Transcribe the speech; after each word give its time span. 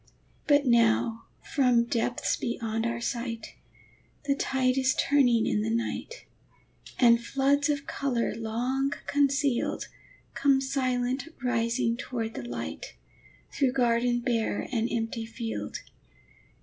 But 0.47 0.65
now 0.65 1.25
from 1.43 1.83
depths 1.83 2.35
beyond 2.35 2.87
our 2.87 2.99
sight, 2.99 3.53
The 4.25 4.33
tide 4.33 4.75
is 4.75 4.95
turning 4.95 5.45
in 5.45 5.61
the 5.61 5.69
night, 5.69 6.25
And 6.97 7.23
floods 7.23 7.69
of 7.69 7.85
color 7.85 8.33
long 8.33 8.93
concealed 9.05 9.89
Come 10.33 10.59
silent 10.59 11.27
rising 11.43 11.97
toward 11.97 12.33
the 12.33 12.41
light, 12.41 12.95
Through 13.53 13.73
garden 13.73 14.21
bare 14.21 14.67
and 14.71 14.89
empty 14.91 15.27
field. 15.27 15.83